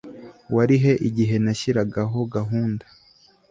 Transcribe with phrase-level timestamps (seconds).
[0.55, 2.85] wari he igihe nashyiragaho gahunda